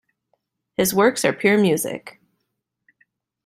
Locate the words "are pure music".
1.23-2.19